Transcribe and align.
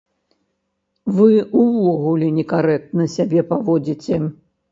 Вы 1.17 1.27
ўвогуле 1.59 2.31
некарэктна 2.39 3.07
сябе 3.17 3.41
паводзіце. 3.51 4.21